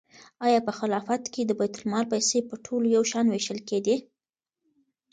[0.45, 3.95] آیا په خلافت کې د بیت المال پیسې په ټولو یو شان وېشل کېدې؟